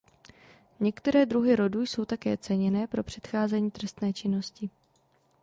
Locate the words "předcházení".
3.03-3.71